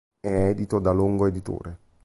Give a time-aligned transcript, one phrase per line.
[0.19, 1.77] È edito da Longo editore.